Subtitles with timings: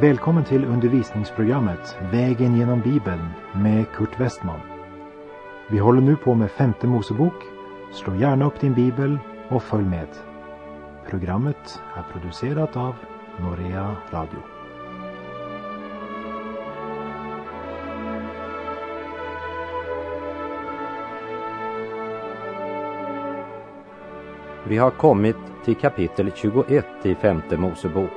[0.00, 4.60] Välkommen till undervisningsprogrammet Vägen genom Bibeln med Kurt Westman.
[5.70, 7.34] Vi håller nu på med femte Mosebok.
[7.92, 9.18] Slå gärna upp din bibel
[9.48, 10.08] och följ med.
[11.10, 12.94] Programmet är producerat av
[13.40, 14.59] Norea Radio.
[24.70, 28.10] Vi har kommit till kapitel 21 i femte Mosebok.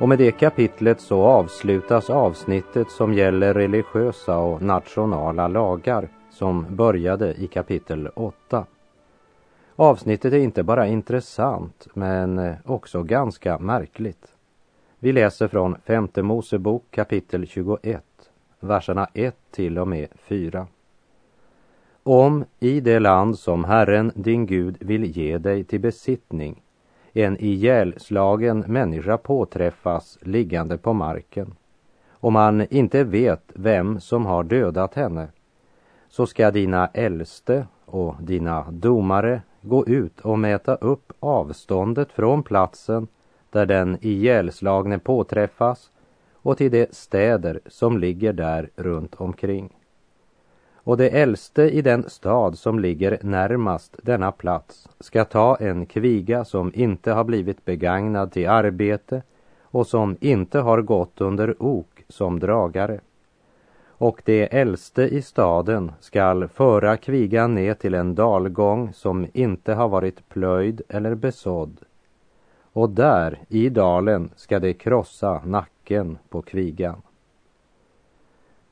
[0.00, 7.34] Och med det kapitlet så avslutas avsnittet som gäller religiösa och nationala lagar som började
[7.34, 8.66] i kapitel 8.
[9.76, 14.26] Avsnittet är inte bara intressant men också ganska märkligt.
[14.98, 18.04] Vi läser från femte Mosebok kapitel 21,
[18.60, 20.66] verserna 1 till och med 4.
[22.08, 26.62] Om i det land som Herren din Gud vill ge dig till besittning
[27.12, 31.54] en ihjälslagen människa påträffas liggande på marken
[32.10, 35.28] och man inte vet vem som har dödat henne
[36.08, 43.08] så ska dina äldste och dina domare gå ut och mäta upp avståndet från platsen
[43.50, 45.90] där den ihjälslagne påträffas
[46.32, 49.75] och till de städer som ligger där runt omkring.
[50.86, 56.44] Och det äldste i den stad som ligger närmast denna plats ska ta en kviga
[56.44, 59.22] som inte har blivit begagnad till arbete
[59.62, 63.00] och som inte har gått under ok som dragare.
[63.86, 69.88] Och det äldste i staden skall föra kvigan ner till en dalgång som inte har
[69.88, 71.76] varit plöjd eller besådd.
[72.72, 77.02] Och där i dalen ska det krossa nacken på kvigan.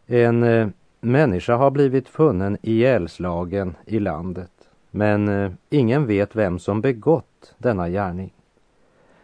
[0.07, 0.69] En eh,
[1.05, 7.89] människa har blivit funnen ihjälslagen i landet, men eh, ingen vet vem som begått denna
[7.89, 8.33] gärning.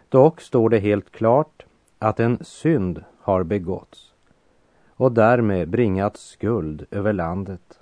[0.08, 1.64] Dock står det helt klart
[1.98, 4.12] att en synd har begåtts
[4.88, 7.80] och därmed bringat skuld över landet.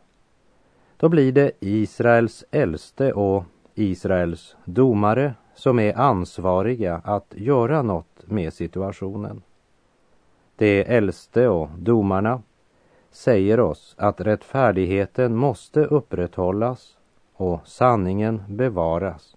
[0.97, 3.45] Då blir det Israels äldste och
[3.75, 9.43] Israels domare som är ansvariga att göra något med situationen.
[10.57, 12.43] De äldste och domarna
[13.19, 16.97] säger oss att rättfärdigheten måste upprätthållas
[17.35, 19.37] och sanningen bevaras.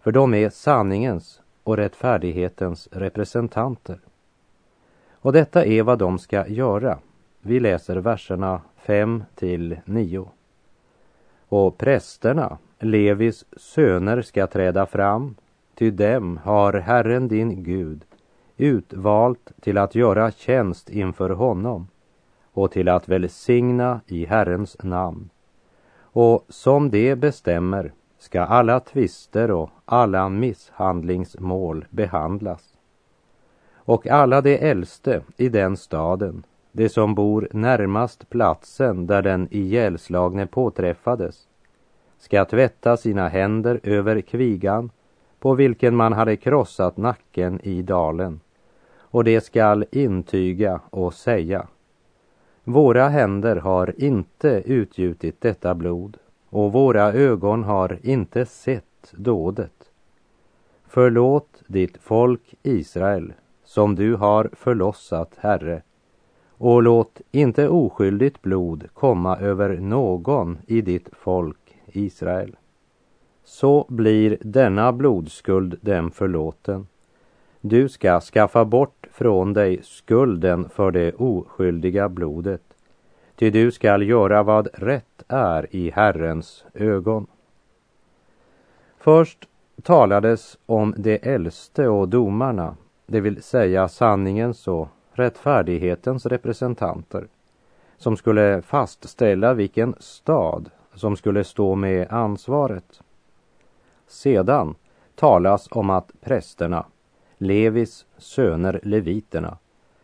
[0.00, 3.98] För de är sanningens och rättfärdighetens representanter.
[5.12, 6.98] Och detta är vad de ska göra.
[7.40, 10.28] Vi läser verserna 5 till 9.
[11.48, 15.34] Och prästerna, Levis söner, ska träda fram,
[15.74, 18.04] ty dem har Herren din Gud
[18.56, 21.86] utvalt till att göra tjänst inför honom
[22.52, 25.30] och till att välsigna i Herrens namn.
[26.00, 32.76] Och som det bestämmer ska alla tvister och alla misshandlingsmål behandlas.
[33.74, 40.46] Och alla de äldste i den staden, de som bor närmast platsen där den ihjälslagne
[40.46, 41.48] påträffades,
[42.18, 44.90] ska tvätta sina händer över kvigan
[45.38, 48.40] på vilken man hade krossat nacken i dalen,
[48.98, 51.66] och det skall intyga och säga
[52.72, 56.16] våra händer har inte utgjutit detta blod
[56.48, 59.90] och våra ögon har inte sett dådet.
[60.88, 63.32] Förlåt ditt folk Israel
[63.64, 65.82] som du har förlossat, Herre,
[66.50, 72.56] och låt inte oskyldigt blod komma över någon i ditt folk Israel.
[73.44, 76.86] Så blir denna blodskuld dem förlåten.
[77.60, 82.62] Du ska skaffa bort från dig skulden för det oskyldiga blodet,
[83.36, 87.26] ty du skall göra vad rätt är i Herrens ögon.
[88.98, 89.48] Först
[89.82, 92.76] talades om de äldste och domarna,
[93.06, 97.26] det vill säga sanningens och rättfärdighetens representanter,
[97.96, 103.02] som skulle fastställa vilken stad som skulle stå med ansvaret.
[104.06, 104.74] Sedan
[105.14, 106.84] talas om att prästerna
[107.42, 109.58] Levis söner leviterna,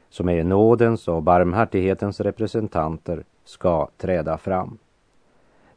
[0.08, 4.78] som är nådens och barmhärtighetens representanter, ska träda fram.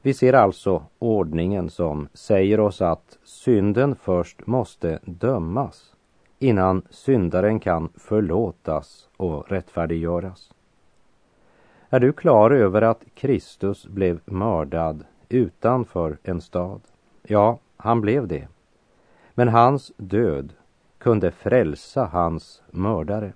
[0.01, 5.95] Vi ser alltså ordningen som säger oss att synden först måste dömas
[6.39, 10.53] innan syndaren kan förlåtas och rättfärdiggöras.
[11.89, 16.81] Är du klar över att Kristus blev mördad utanför en stad?
[17.23, 18.47] Ja, han blev det.
[19.33, 20.53] Men hans död
[21.00, 23.34] kunde frälsa hans mördare.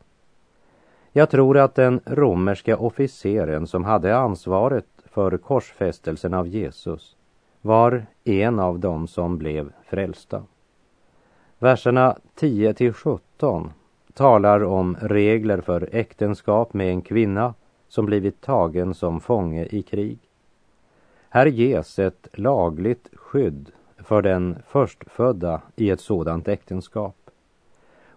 [1.11, 7.15] Jag tror att den romerska officeren som hade ansvaret för korsfästelsen av Jesus
[7.61, 10.43] var en av dem som blev frälsta.
[11.59, 13.71] Verserna 10 till 17
[14.13, 17.53] talar om regler för äktenskap med en kvinna
[17.87, 20.19] som blivit tagen som fånge i krig.
[21.29, 27.22] Här ges ett lagligt skydd för den förstfödda i ett sådant äktenskap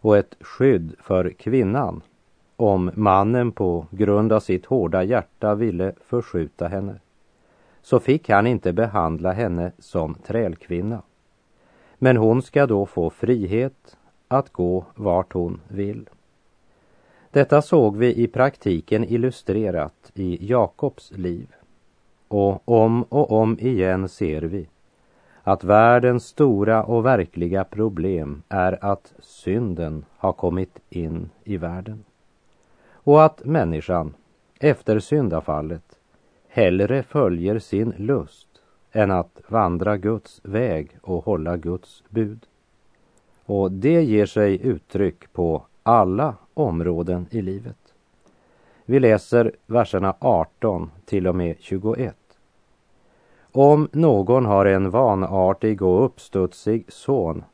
[0.01, 2.03] och ett skydd för kvinnan
[2.57, 6.95] om mannen på grund av sitt hårda hjärta ville förskjuta henne
[7.83, 11.03] så fick han inte behandla henne som trälkvinna.
[11.99, 13.97] Men hon ska då få frihet
[14.29, 16.09] att gå vart hon vill.
[17.31, 21.47] Detta såg vi i praktiken illustrerat i Jakobs liv.
[22.29, 24.69] Och om och om igen ser vi
[25.47, 32.05] att världens stora och verkliga problem är att synden har kommit in i världen.
[32.93, 34.15] Och att människan
[34.61, 35.99] efter syndafallet
[36.49, 38.49] hellre följer sin lust
[38.93, 42.47] än att vandra Guds väg och hålla Guds bud.
[43.45, 47.95] Och det ger sig uttryck på alla områden i livet.
[48.85, 52.26] Vi läser verserna 18 till och med 21.
[53.59, 57.45] Om någon har en vanartig och uppstudsig son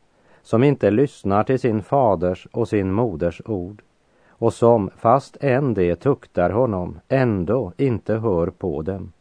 [0.43, 3.82] som inte lyssnar till sin faders och sin moders ord
[4.28, 9.12] och som, fast än det tuktar honom, ändå inte hör på dem,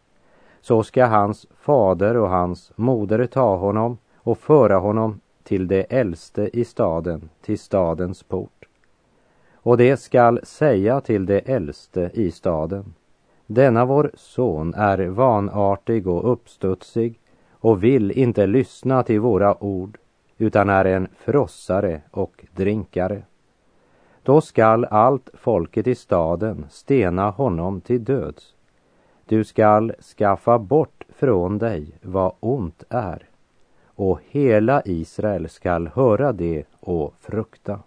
[0.62, 6.50] så ska hans fader och hans moder ta honom och föra honom till det äldste
[6.54, 8.66] i staden, till stadens port.
[9.54, 12.94] Och det skall säga till det äldste i staden.
[13.54, 17.20] Denna vår son är vanartig och uppstudsig
[17.52, 19.98] och vill inte lyssna till våra ord
[20.38, 23.22] utan är en frossare och drinkare.
[24.24, 28.56] Då skall allt folket i staden stena honom till döds.
[29.26, 33.26] Du skall skaffa bort från dig vad ont är
[33.86, 37.80] och hela Israel skall höra det och frukta.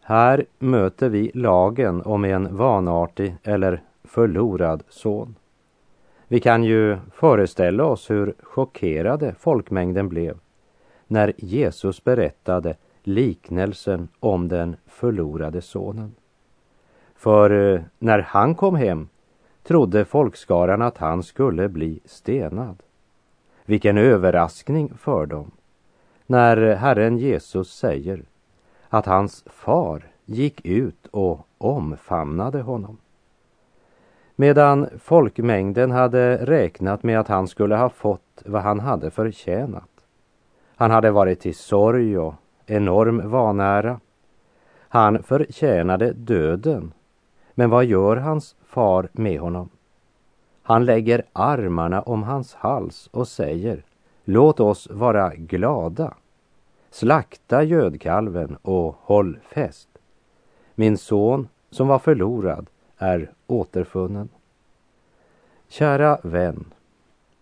[0.00, 5.34] Här möter vi lagen om en vanartig eller förlorad son.
[6.28, 10.38] Vi kan ju föreställa oss hur chockerade folkmängden blev
[11.06, 16.14] när Jesus berättade liknelsen om den förlorade sonen.
[17.14, 19.08] För eh, när han kom hem
[19.62, 22.82] trodde folkskaran att han skulle bli stenad.
[23.64, 25.50] Vilken överraskning för dem
[26.26, 28.24] när Herren Jesus säger
[28.88, 32.98] att hans far gick ut och omfamnade honom.
[34.36, 39.90] Medan folkmängden hade räknat med att han skulle ha fått vad han hade förtjänat.
[40.76, 42.34] Han hade varit till sorg och
[42.66, 44.00] enorm vanära.
[44.78, 46.92] Han förtjänade döden.
[47.54, 49.68] Men vad gör hans far med honom?
[50.62, 53.84] Han lägger armarna om hans hals och säger
[54.24, 56.14] Låt oss vara glada.
[56.90, 59.88] Slakta gödkalven och håll fest.
[60.74, 62.66] Min son som var förlorad
[63.04, 64.28] är återfunnen.
[65.68, 66.64] Kära vän,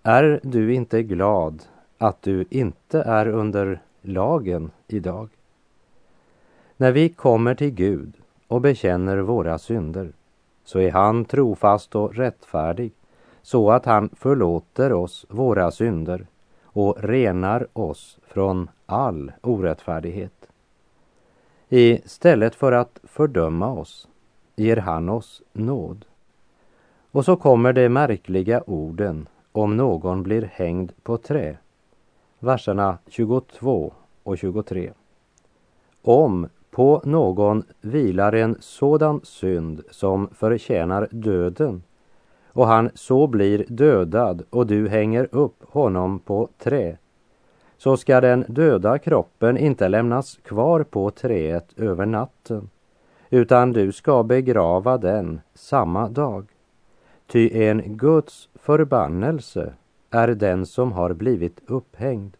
[0.02, 1.62] är du inte glad
[1.98, 5.28] att du inte är under lagen idag?
[6.76, 8.12] När vi kommer till Gud
[8.48, 10.12] och bekänner våra synder
[10.64, 12.92] så är han trofast och rättfärdig
[13.42, 16.26] så att han förlåter oss våra synder
[16.62, 20.46] och renar oss från all orättfärdighet.
[21.68, 24.08] Istället för att fördöma oss
[24.56, 26.04] ger han oss nåd.
[27.10, 31.56] Och så kommer de märkliga orden om någon blir hängd på trä.
[32.38, 33.92] Verserna 22
[34.22, 34.92] och 23.
[36.02, 41.82] Om på någon vilar en sådan synd som förtjänar döden
[42.46, 46.96] och han så blir dödad och du hänger upp honom på trä
[47.78, 52.70] så ska den döda kroppen inte lämnas kvar på träet över natten
[53.32, 56.46] utan du ska begrava den samma dag.
[57.26, 59.72] Ty en Guds förbannelse
[60.10, 62.36] är den som har blivit upphängd.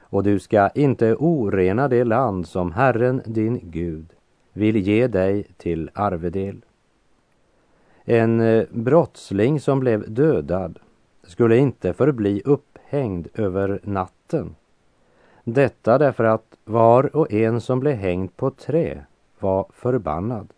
[0.00, 4.06] Och du ska inte orena det land som Herren din Gud
[4.52, 6.64] vill ge dig till arvedel.
[8.04, 10.78] En eh, brottsling som blev dödad
[11.22, 14.54] skulle inte förbli upphängd över natten.
[15.44, 19.04] Detta därför att var och en som blev hängd på trä
[19.44, 20.52] var förbannad.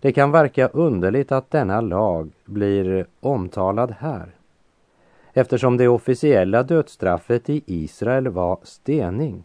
[0.00, 4.34] Det kan verka underligt att denna lag blir omtalad här
[5.32, 9.44] eftersom det officiella dödsstraffet i Israel var stening.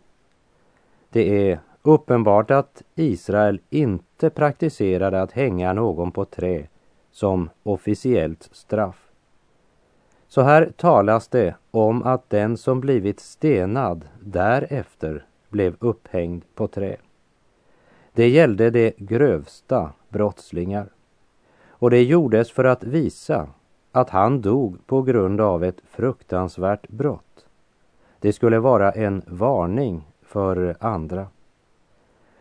[1.09, 6.67] Det är uppenbart att Israel inte praktiserade att hänga någon på trä
[7.11, 9.11] som officiellt straff.
[10.27, 16.97] Så här talas det om att den som blivit stenad därefter blev upphängd på trä.
[18.13, 20.89] Det gällde de grövsta brottslingar.
[21.67, 23.47] Och det gjordes för att visa
[23.91, 27.45] att han dog på grund av ett fruktansvärt brott.
[28.19, 31.27] Det skulle vara en varning för andra.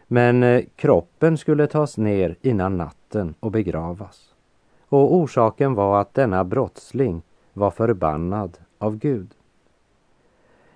[0.06, 4.34] Men eh, kroppen skulle tas ner innan natten och begravas.
[4.88, 9.34] Och orsaken var att denna brottsling var förbannad av Gud.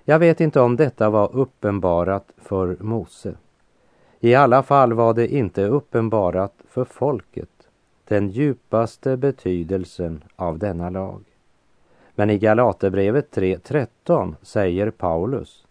[0.04, 3.34] Jag vet inte om detta var uppenbarat för Mose.
[4.26, 7.68] I alla fall var det inte uppenbarat för folket
[8.04, 11.22] den djupaste betydelsen av denna lag.
[12.14, 15.66] Men i Galaterbrevet 3.13 säger Paulus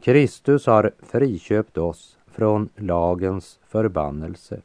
[0.00, 4.60] Kristus har friköpt oss från lagens förbannelse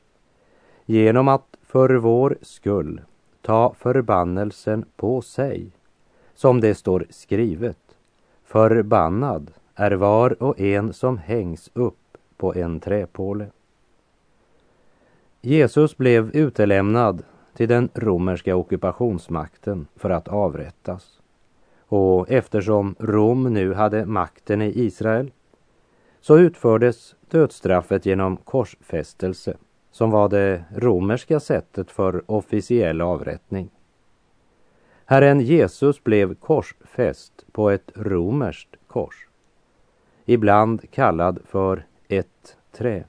[0.85, 3.01] genom att för vår skull
[3.41, 5.71] ta förbannelsen på sig.
[6.35, 7.97] Som det står skrivet,
[8.43, 11.97] förbannad är var och en som hängs upp
[12.37, 13.47] på en träpåle.
[15.41, 17.23] Jesus blev utelämnad
[17.53, 21.19] till den romerska ockupationsmakten för att avrättas.
[21.87, 25.31] Och eftersom Rom nu hade makten i Israel
[26.21, 29.57] så utfördes dödsstraffet genom korsfästelse
[29.91, 33.69] som var det romerska sättet för officiell avrättning.
[35.05, 39.27] Herren Jesus blev korsfäst på ett romerskt kors,
[40.25, 43.03] ibland kallad för ett trä.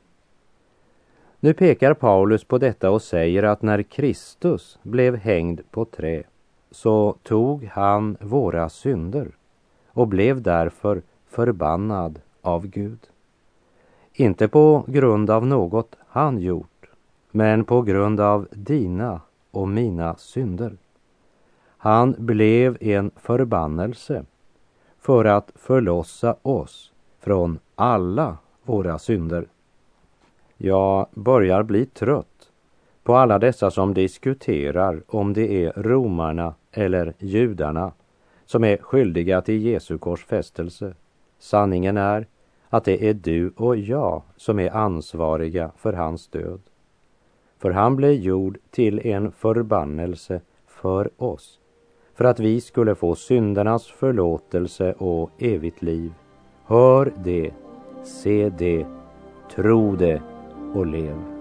[1.41, 6.23] Nu pekar Paulus på detta och säger att när Kristus blev hängd på trä
[6.71, 9.29] så tog han våra synder
[9.87, 12.99] och blev därför förbannad av Gud.
[14.13, 16.91] Inte på grund av något han gjort,
[17.31, 19.21] men på grund av dina
[19.51, 20.77] och mina synder.
[21.67, 24.25] Han blev en förbannelse
[24.99, 29.47] för att förlossa oss från alla våra synder.
[30.57, 32.51] Jag börjar bli trött
[33.03, 37.93] på alla dessa som diskuterar om det är romarna eller judarna
[38.47, 40.95] som är skyldiga till Jesu korsfästelse.
[41.39, 42.27] Sanningen är
[42.69, 46.61] att det är du och jag som är ansvariga för hans död.
[47.59, 51.61] För han blev gjord till en förbannelse för oss,
[52.15, 56.13] för att vi skulle få syndernas förlåtelse och evigt liv.
[56.65, 57.51] Hör det,
[58.07, 58.87] se det,
[59.55, 60.23] tro det
[60.75, 61.35] och lev.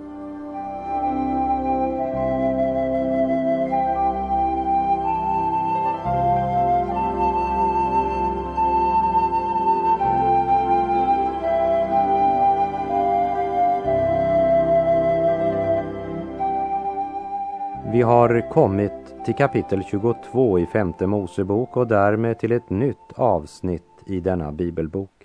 [17.94, 18.92] Vi har kommit
[19.26, 25.23] till kapitel 22 i femte Mosebok och därmed till ett nytt avsnitt i denna bibelbok.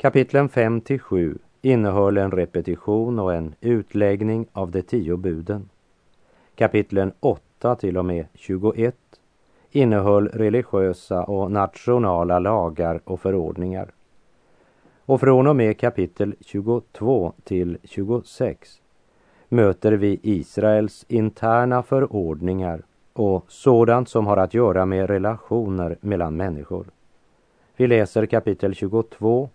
[0.00, 5.68] Kapitlen 5 till 7 innehöll en repetition och en utläggning av de tio buden.
[6.54, 8.96] Kapitlen 8 till och med 21
[9.70, 13.88] innehöll religiösa och nationala lagar och förordningar.
[15.04, 18.80] Och från och med kapitel 22 till 26
[19.48, 26.86] möter vi Israels interna förordningar och sådant som har att göra med relationer mellan människor.
[27.76, 29.50] Vi läser kapitel 22,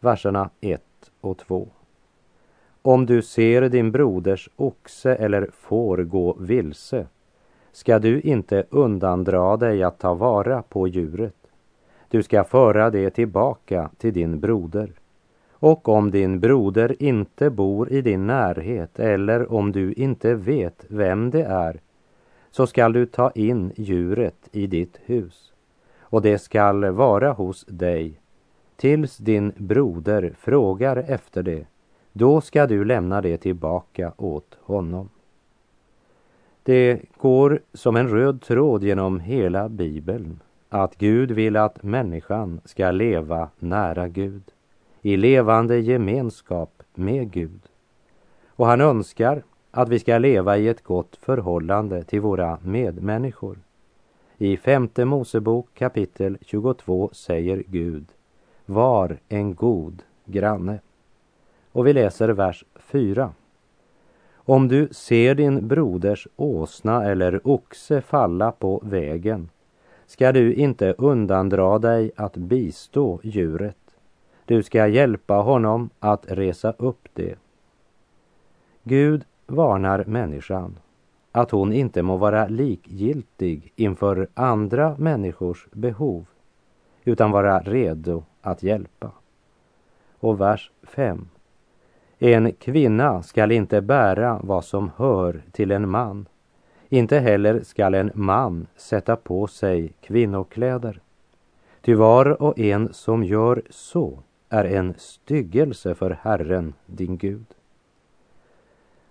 [0.00, 0.82] verserna 1
[1.20, 1.68] och 2.
[2.82, 7.06] Om du ser din broders oxe eller får gå vilse
[7.72, 11.34] ska du inte undandra dig att ta vara på djuret.
[12.08, 14.92] Du ska föra det tillbaka till din broder.
[15.50, 21.30] Och om din broder inte bor i din närhet eller om du inte vet vem
[21.30, 21.80] det är
[22.50, 25.52] så skall du ta in djuret i ditt hus
[26.00, 28.17] och det skall vara hos dig
[28.78, 31.66] tills din broder frågar efter det.
[32.12, 35.08] Då ska du lämna det tillbaka åt honom.
[36.62, 42.90] Det går som en röd tråd genom hela Bibeln att Gud vill att människan ska
[42.90, 44.42] leva nära Gud,
[45.02, 47.60] i levande gemenskap med Gud.
[48.46, 53.58] Och han önskar att vi ska leva i ett gott förhållande till våra medmänniskor.
[54.38, 58.06] I femte Mosebok kapitel 22 säger Gud
[58.68, 60.80] var en god granne.
[61.72, 63.32] Och vi läser vers 4.
[64.34, 69.48] Om du ser din broders åsna eller oxe falla på vägen
[70.06, 73.76] ska du inte undandra dig att bistå djuret.
[74.44, 77.34] Du ska hjälpa honom att resa upp det.
[78.82, 80.78] Gud varnar människan
[81.32, 86.26] att hon inte må vara likgiltig inför andra människors behov
[87.04, 89.10] utan vara redo att hjälpa.
[90.20, 91.28] Och vers 5.
[92.18, 96.26] En kvinna skall inte bära vad som hör till en man.
[96.88, 101.00] Inte heller skall en man sätta på sig kvinnokläder.
[101.80, 107.46] Ty var och en som gör så är en styggelse för Herren, din Gud.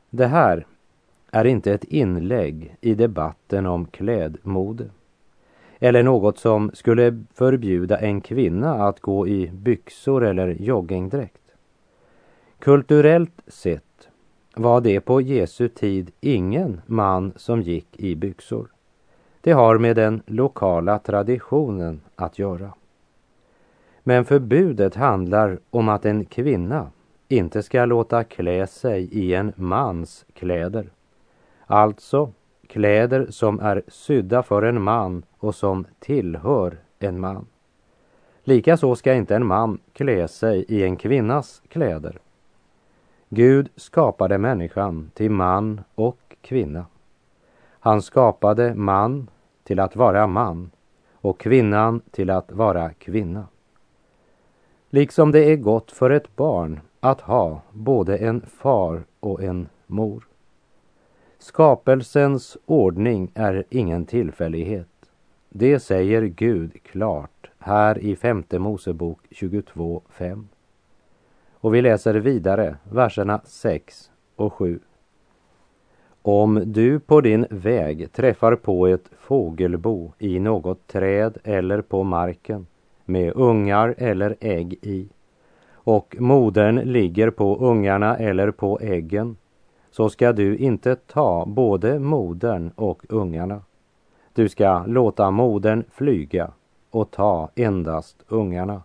[0.10, 0.66] Det här
[1.32, 4.90] är inte ett inlägg i debatten om klädmode
[5.80, 11.42] eller något som skulle förbjuda en kvinna att gå i byxor eller joggingdräkt.
[12.60, 14.10] Kulturellt sett
[14.56, 18.68] var det på Jesu tid ingen man som gick i byxor.
[19.42, 22.74] Det har med den lokala traditionen att göra.
[24.04, 26.92] Men förbudet handlar om att en kvinna
[27.28, 30.90] inte ska låta klä sig i en mans kläder.
[31.66, 32.32] Alltså
[32.68, 37.46] kläder som är sydda för en man och som tillhör en man.
[38.44, 42.20] Likaså ska inte en man klä sig i en kvinnas kläder.
[43.30, 46.86] Gud skapade människan till man och kvinna.
[47.80, 49.30] Han skapade man
[49.64, 50.72] till att vara man
[51.14, 53.48] och kvinnan till att vara kvinna.
[54.90, 60.28] Liksom det är gott för ett barn att ha både en far och en mor.
[61.48, 64.88] Skapelsens ordning är ingen tillfällighet.
[65.50, 70.46] Det säger Gud klart här i femte Mosebok 22.5.
[71.54, 74.80] Och vi läser vidare verserna 6 och 7.
[76.22, 82.68] Om du på din väg träffar på ett fågelbo i något träd eller på marken
[83.06, 85.10] med ungar eller ägg i
[85.72, 89.36] och modern ligger på ungarna eller på äggen
[89.98, 93.62] så ska du inte ta både modern och ungarna.
[94.34, 96.52] Du ska låta modern flyga
[96.90, 98.82] och ta endast ungarna.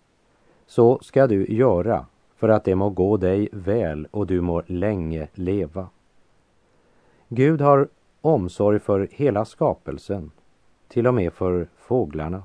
[0.66, 5.28] Så ska du göra för att det må gå dig väl och du må länge
[5.34, 5.86] leva.
[7.28, 7.88] Gud har
[8.20, 10.30] omsorg för hela skapelsen,
[10.88, 12.42] till och med för fåglarna.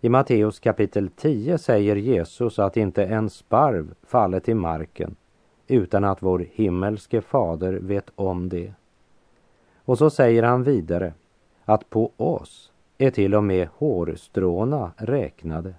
[0.00, 5.16] I Matteus kapitel 10 säger Jesus att inte en sparv faller till marken
[5.66, 8.72] utan att vår himmelske fader vet om det.
[9.84, 11.12] Och så säger han vidare
[11.64, 15.74] att på oss är till och med hårstråna räknade.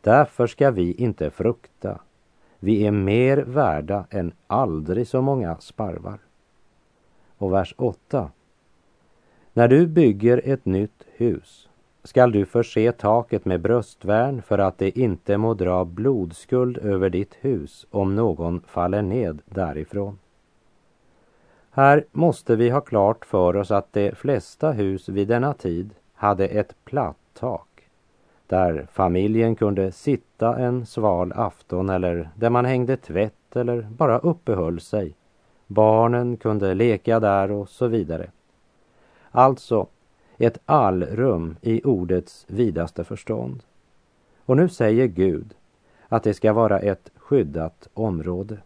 [0.00, 2.00] Därför ska vi inte frukta.
[2.58, 6.18] Vi är mer värda än aldrig så många sparvar.
[7.38, 8.30] Och vers 8.
[9.52, 11.68] När du bygger ett nytt hus
[12.04, 17.34] skall du förse taket med bröstvärn för att det inte må dra blodskuld över ditt
[17.40, 20.18] hus om någon faller ned därifrån.
[21.70, 26.46] Här måste vi ha klart för oss att de flesta hus vid denna tid hade
[26.46, 27.74] ett platt tak
[28.46, 34.80] där familjen kunde sitta en sval afton eller där man hängde tvätt eller bara uppehöll
[34.80, 35.14] sig.
[35.66, 38.30] Barnen kunde leka där och så vidare.
[39.30, 39.86] Alltså
[40.38, 43.62] ett allrum i ordets vidaste förstånd.
[44.46, 45.54] Och nu säger Gud
[46.08, 48.58] att det ska vara ett skyddat område.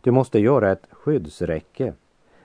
[0.00, 1.92] Du måste göra ett skyddsräcke.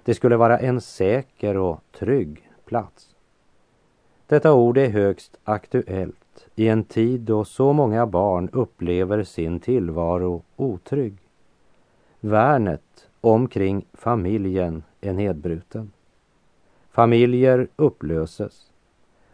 [0.03, 3.15] Det skulle vara en säker och trygg plats.
[4.27, 10.43] Detta ord är högst aktuellt i en tid då så många barn upplever sin tillvaro
[10.55, 11.17] otrygg.
[12.19, 15.91] Värnet omkring familjen är nedbruten.
[16.95, 18.71] Familjer upplöses.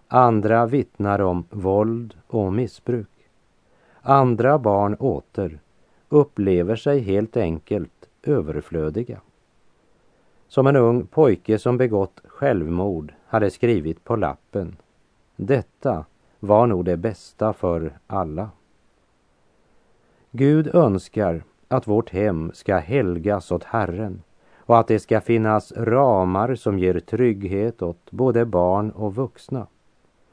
[0.08, 3.30] Andra vittnar om våld och missbruk.
[4.02, 5.60] Andra barn åter
[6.10, 9.22] upplever sig helt enkelt överflödiga.
[10.48, 14.76] Som en ung pojke som begått självmord hade skrivit på lappen.
[15.36, 16.06] Detta
[16.40, 18.50] var nog det bästa för alla.
[20.32, 24.22] Gud önskar att vårt hem ska helgas åt Herren
[24.72, 29.68] och att det ska finnas ramar som ger trygghet åt både barn och vuxna.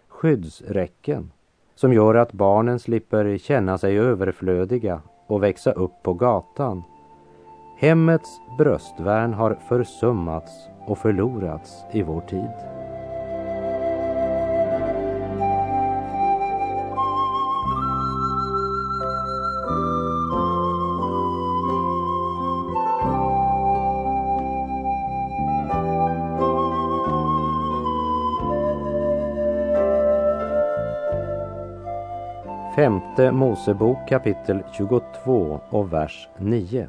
[0.09, 1.33] Skyddsräcken
[1.75, 6.83] som gör att barnen slipper känna sig överflödiga och växa upp på gatan.
[7.79, 10.53] Hemmets bröstvärn har försummats
[10.87, 12.78] och förlorats i vår tid.
[33.19, 36.89] Femte Mosebok kapitel 22 och vers 9.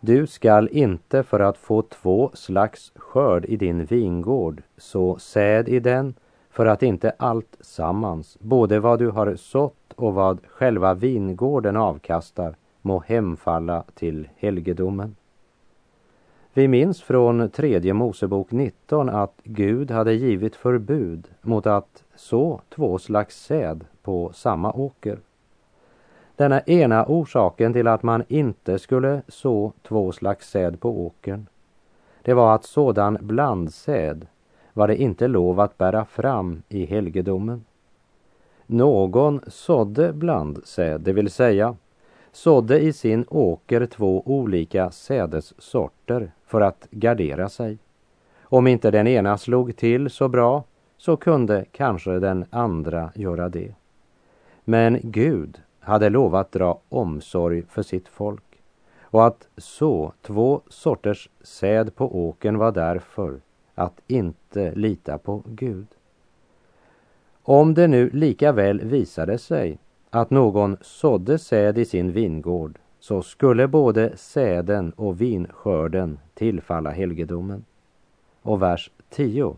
[0.00, 5.80] Du skall inte för att få två slags skörd i din vingård så säd i
[5.80, 6.14] den
[6.50, 12.56] för att inte allt sammans, både vad du har sått och vad själva vingården avkastar,
[12.82, 15.16] må hemfalla till helgedomen.
[16.54, 22.98] Vi minns från tredje Mosebok 19 att Gud hade givit förbud mot att så två
[22.98, 25.18] slags säd på samma åker.
[26.36, 31.46] Denna ena orsaken till att man inte skulle så två slags säd på åkern,
[32.22, 34.26] det var att sådan blandsäd
[34.72, 37.64] var det inte lov att bära fram i helgedomen.
[38.66, 41.76] Någon sådde blandsäd, det vill säga
[42.32, 47.78] sådde i sin åker två olika sädessorter för att gardera sig.
[48.42, 50.64] Om inte den ena slog till så bra
[50.96, 53.74] så kunde kanske den andra göra det.
[54.64, 58.42] Men Gud hade lovat dra omsorg för sitt folk
[59.02, 63.40] och att så två sorters säd på åken var därför
[63.74, 65.86] att inte lita på Gud.
[67.42, 69.78] Om det nu lika väl visade sig
[70.10, 77.64] att någon sådde säd i sin vingård så skulle både säden och vinskörden tillfalla helgedomen.
[78.42, 79.56] Och vers 10.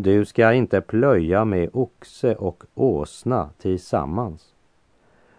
[0.00, 4.54] Du ska inte plöja med oxe och åsna tillsammans.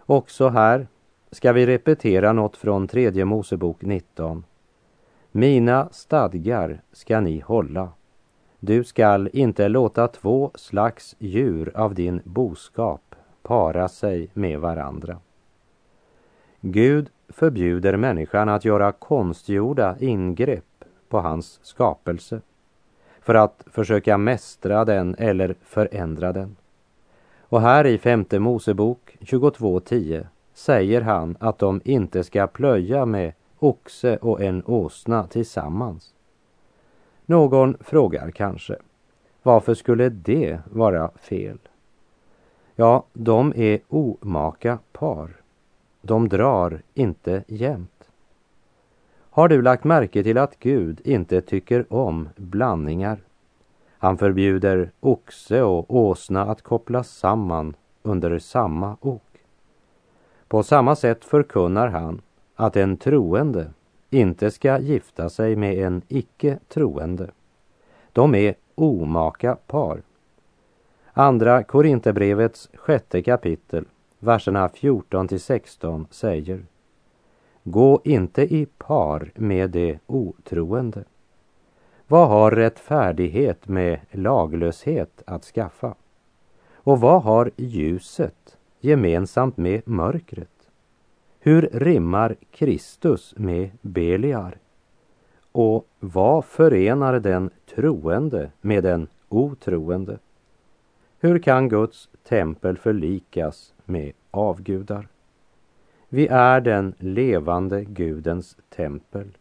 [0.05, 0.87] Också här
[1.31, 4.43] ska vi repetera något från tredje Mosebok 19.
[5.31, 7.89] Mina stadgar ska ni hålla.
[8.59, 15.17] Du skall inte låta två slags djur av din boskap para sig med varandra.
[16.61, 22.41] Gud förbjuder människan att göra konstgjorda ingrepp på hans skapelse
[23.29, 26.55] för att försöka mästra den eller förändra den.
[27.39, 34.17] Och här i femte Mosebok 22.10 säger han att de inte ska plöja med oxe
[34.17, 36.13] och en åsna tillsammans.
[37.25, 38.75] Någon frågar kanske,
[39.43, 41.57] varför skulle det vara fel?
[42.75, 45.29] Ja, de är omaka par.
[46.01, 47.98] De drar inte jämt.
[49.31, 53.17] Har du lagt märke till att Gud inte tycker om blandningar?
[53.97, 59.21] Han förbjuder oxe och åsna att kopplas samman under samma ok.
[60.47, 62.21] På samma sätt förkunnar han
[62.55, 63.71] att en troende
[64.09, 67.29] inte ska gifta sig med en icke troende.
[68.13, 70.01] De är omaka par.
[71.13, 73.85] Andra Korinthierbrevets sjätte kapitel,
[74.19, 76.65] verserna 14 till 16 säger
[77.71, 81.03] Gå inte i par med det otroende.
[82.07, 85.95] Vad har rättfärdighet med laglöshet att skaffa?
[86.73, 90.69] Och vad har ljuset gemensamt med mörkret?
[91.39, 94.57] Hur rimmar Kristus med Beliar?
[95.51, 100.19] Och vad förenar den troende med den otroende?
[101.19, 105.07] Hur kan Guds tempel förlikas med avgudar?
[106.09, 109.37] Vi är den levande Gudens tempel.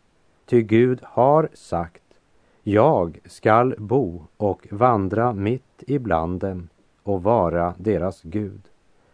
[0.47, 2.03] Ty Gud har sagt,
[2.63, 6.69] jag skall bo och vandra mitt ibland dem
[7.03, 8.61] och vara deras Gud,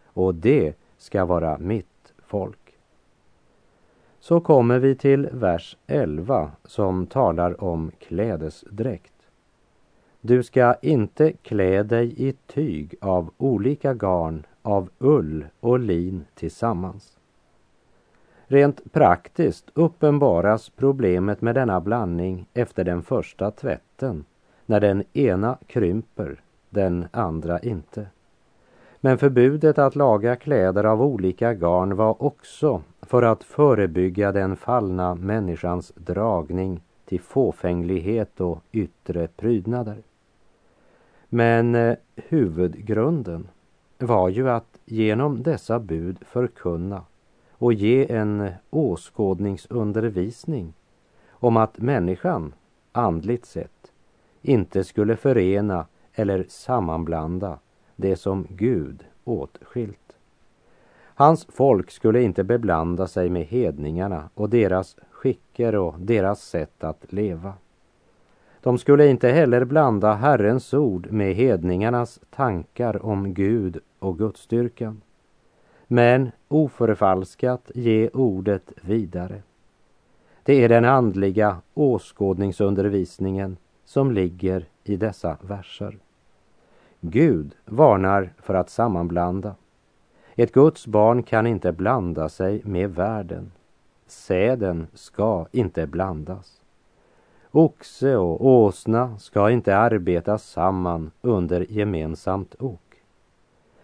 [0.05, 2.65] och det ska vara mitt folk
[4.25, 9.13] så kommer vi till vers 11 som talar om klädesdräkt.
[10.21, 17.14] Du ska inte klä dig i tyg av olika garn, av ull och lin tillsammans.
[18.47, 24.25] Rent praktiskt uppenbaras problemet med denna blandning efter den första tvätten,
[24.65, 28.07] när den ena krymper, den andra inte.
[29.01, 35.15] Men förbudet att laga kläder av olika garn var också för att förebygga den fallna
[35.15, 39.97] människans dragning till fåfänglighet och yttre prydnader.
[41.29, 43.47] Men eh, huvudgrunden
[43.97, 47.01] var ju att genom dessa bud förkunna
[47.57, 50.73] och ge en åskådningsundervisning
[51.29, 52.53] om att människan,
[52.91, 53.91] andligt sett,
[54.41, 57.59] inte skulle förena eller sammanblanda
[57.95, 60.05] det som Gud åtskilt.
[61.17, 67.13] Hans folk skulle inte beblanda sig med hedningarna och deras skicker och deras sätt att
[67.13, 67.53] leva.
[68.61, 75.01] De skulle inte heller blanda Herrens ord med hedningarnas tankar om Gud och Gudsstyrkan.
[75.87, 79.41] Men oförfalskat ge ordet vidare.
[80.43, 85.97] Det är den andliga åskådningsundervisningen som ligger i dessa verser.
[87.01, 89.55] Gud varnar för att sammanblanda.
[90.35, 93.51] Ett Guds barn kan inte blanda sig med världen.
[94.07, 96.61] Säden ska inte blandas.
[97.51, 103.03] Oxe och åsna ska inte arbeta samman under gemensamt ok.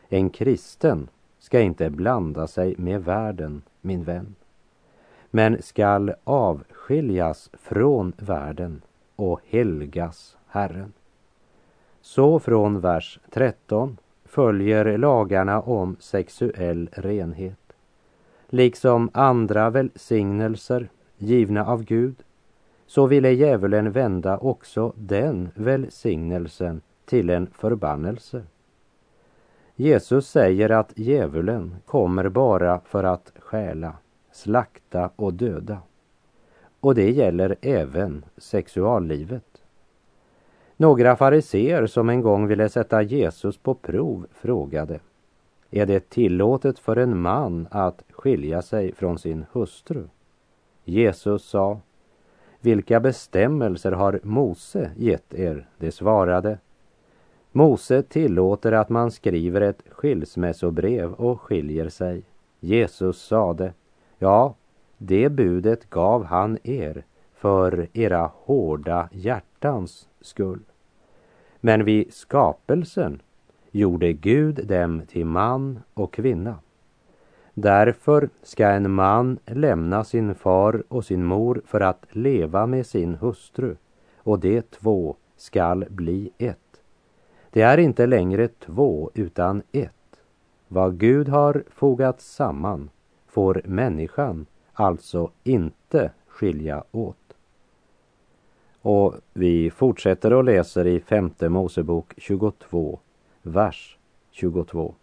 [0.10, 1.08] En kristen
[1.42, 4.36] ska inte blanda sig med världen, min vän,
[5.32, 8.82] men skall avskiljas från världen
[9.16, 10.94] och helgas Herren.
[12.02, 17.74] Så från vers 13 följer lagarna om sexuell renhet,
[18.50, 22.16] liksom andra välsignelser givna av Gud,
[22.88, 28.44] så ville djävulen vända också den välsignelsen till en förbannelse.
[29.82, 33.94] Jesus säger att djävulen kommer bara för att stjäla,
[34.32, 35.78] slakta och döda.
[36.80, 39.62] Och det gäller även sexuallivet.
[40.78, 45.00] Några fariseer som en gång ville sätta Jesus på prov frågade
[45.72, 50.04] Är det tillåtet för en man att skilja sig från sin hustru?
[50.84, 51.80] Jesus sa
[52.60, 55.68] Vilka bestämmelser har Mose gett er?
[55.78, 56.58] De svarade
[57.52, 62.24] Mose tillåter att man skriver ett skilsmässobrev och skiljer sig.
[62.60, 63.74] Jesus sade,
[64.20, 64.56] ja,
[64.98, 70.60] det budet gav han er för era hårda hjärtans skull.
[71.60, 73.22] Men vid skapelsen
[73.72, 76.56] gjorde Gud dem till man och kvinna.
[77.54, 83.16] Därför ska en man lämna sin far och sin mor för att leva med sin
[83.16, 83.76] hustru
[84.18, 86.71] och de två skall bli ett.
[87.54, 89.92] Det är inte längre två utan ett.
[90.68, 92.90] Vad Gud har fogat samman
[93.28, 97.18] får människan alltså inte skilja åt.
[98.82, 103.00] Och vi fortsätter och läser i femte Mosebok 22,
[103.42, 103.98] vers
[104.32, 104.96] 22.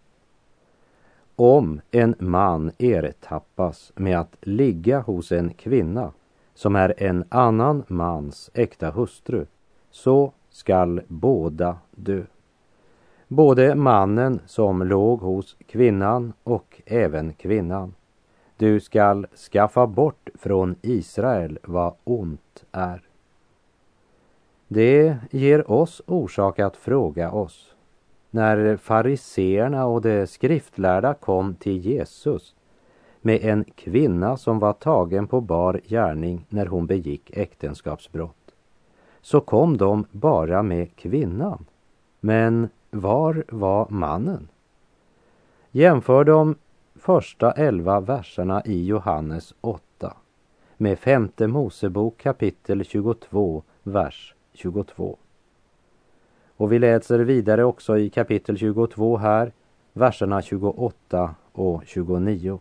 [1.37, 6.12] Om en man ertappas med att ligga hos en kvinna
[6.54, 9.46] som är en annan mans äkta hustru,
[9.90, 12.22] så skall båda dö.
[13.29, 17.95] Både mannen som låg hos kvinnan och även kvinnan.
[18.57, 23.03] Du skall skaffa bort från Israel vad ont är.
[24.69, 27.75] Det ger oss orsak att fråga oss.
[28.31, 32.55] När fariseerna och de skriftlärda kom till Jesus
[33.21, 38.55] med en kvinna som var tagen på bar gärning när hon begick äktenskapsbrott,
[39.21, 41.67] så kom de bara med kvinnan.
[42.21, 44.48] Men var var mannen?
[45.70, 46.55] Jämför de
[46.94, 50.16] första elva verserna i Johannes 8
[50.77, 55.18] med femte Mosebok kapitel 22, vers 22.
[56.57, 59.53] Och vi läser vidare också i kapitel 22 här,
[59.92, 62.61] verserna 28 och 29.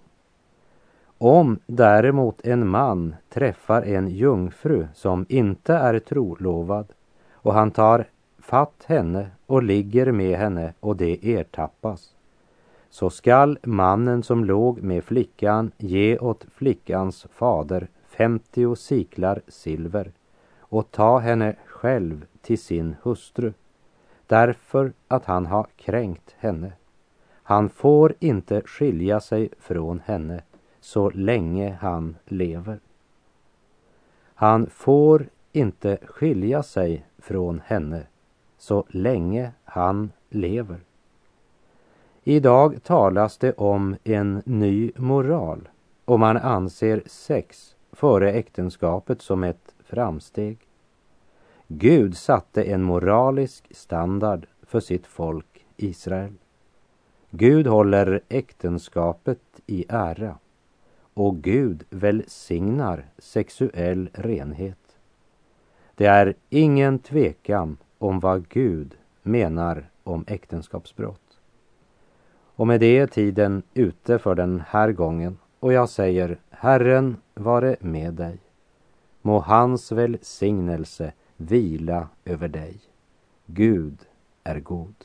[1.17, 6.87] Om däremot en man träffar en jungfru som inte är trolovad
[7.31, 8.05] och han tar
[8.39, 12.15] fatt henne och ligger med henne och det ertappas,
[12.89, 20.11] så skall mannen som låg med flickan ge åt flickans fader femtio siklar silver
[20.59, 23.53] och ta henne själv till sin hustru,
[24.27, 26.71] därför att han har kränkt henne.
[27.43, 30.41] Han får inte skilja sig från henne
[30.79, 32.79] så länge han lever.
[34.33, 38.03] Han får inte skilja sig från henne
[38.57, 40.79] så länge han lever.
[42.23, 45.69] Idag talas det om en ny moral
[46.05, 50.57] och man anser sex före äktenskapet som ett framsteg.
[51.67, 56.33] Gud satte en moralisk standard för sitt folk Israel.
[57.29, 60.37] Gud håller äktenskapet i ära
[61.13, 64.97] och Gud välsignar sexuell renhet.
[65.95, 71.39] Det är ingen tvekan om vad Gud menar om äktenskapsbrott.
[72.55, 77.75] Och med det är tiden ute för den här gången och jag säger Herren vare
[77.79, 78.39] med dig.
[79.21, 82.79] Må hans välsignelse vila över dig.
[83.45, 83.99] Gud
[84.43, 84.95] är god.